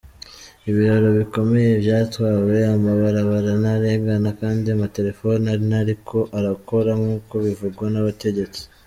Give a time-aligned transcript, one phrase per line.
[0.69, 8.61] Ibiraro bikomeye vyatwawe, amabarabara ntarengana kandi amatelefone ntariko arakora, nk’uko bivugwa n’abategetsi.